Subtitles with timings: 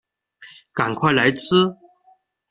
[0.73, 1.75] 赶快来吃